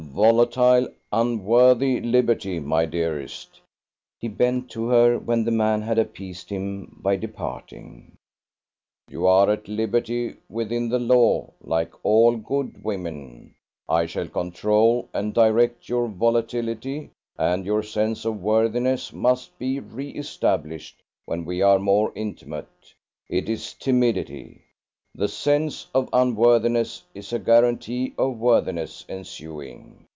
"Volatile, 0.13 0.89
unworthy, 1.13 2.01
liberty 2.01 2.59
my 2.59 2.85
dearest!" 2.85 3.61
he 4.19 4.27
bent 4.27 4.69
to 4.71 4.87
her 4.89 5.17
when 5.17 5.45
the 5.45 5.51
man 5.51 5.81
had 5.81 5.97
appeased 5.97 6.49
him 6.49 6.99
by 7.01 7.15
departing, 7.15 8.11
"you 9.09 9.25
are 9.25 9.49
at 9.49 9.69
liberty 9.69 10.35
within 10.49 10.89
the 10.89 10.99
law, 10.99 11.49
like 11.61 11.93
all 12.03 12.35
good 12.35 12.83
women; 12.83 13.55
I 13.87 14.05
shall 14.05 14.27
control 14.27 15.07
and 15.13 15.33
direct 15.33 15.87
your 15.87 16.07
volatility; 16.07 17.11
and 17.37 17.65
your 17.65 17.81
sense 17.81 18.25
of 18.25 18.41
worthiness 18.43 19.13
must 19.13 19.57
be 19.57 19.79
re 19.79 20.09
established 20.09 21.01
when 21.25 21.45
we 21.45 21.61
are 21.61 21.79
more 21.79 22.11
intimate; 22.15 22.93
it 23.29 23.47
is 23.47 23.71
timidity. 23.75 24.63
The 25.13 25.27
sense 25.27 25.87
of 25.93 26.07
unworthiness 26.13 27.03
is 27.13 27.33
a 27.33 27.39
guarantee 27.39 28.13
of 28.17 28.37
worthiness 28.37 29.03
ensuing. 29.09 30.07